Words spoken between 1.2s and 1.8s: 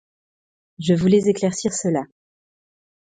éclaircir